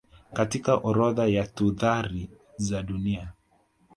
[0.33, 3.33] katika orodha ya tuthari za dunia